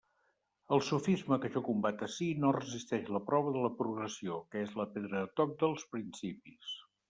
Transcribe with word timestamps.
El 0.77 0.81
sofisma 0.87 1.37
que 1.43 1.51
jo 1.57 1.61
combat 1.67 2.01
ací 2.07 2.31
no 2.45 2.53
resisteix 2.57 3.13
la 3.17 3.23
prova 3.29 3.55
de 3.59 3.63
la 3.69 3.73
progressió, 3.85 4.41
que 4.55 4.67
és 4.69 4.75
la 4.83 4.91
pedra 4.97 5.17
de 5.25 5.33
toc 5.43 5.57
dels 5.65 5.89
principis. 5.97 6.77